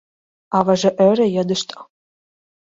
[0.57, 1.79] Аваже ӧрӧ, йодышто.